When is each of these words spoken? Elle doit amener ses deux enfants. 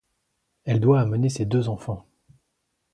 Elle 0.63 0.79
doit 0.79 0.99
amener 0.99 1.29
ses 1.29 1.45
deux 1.45 1.69
enfants. 1.69 2.07